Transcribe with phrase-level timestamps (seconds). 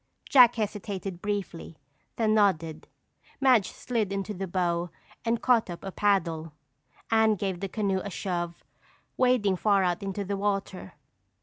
[0.27, 1.77] Jack hesitated briefly,
[2.15, 2.87] then nodded.
[3.39, 4.89] Madge slid into the bow
[5.23, 6.53] and caught up a paddle.
[7.11, 8.63] Anne gave the canoe a shove,
[9.15, 10.93] wading far out into the water.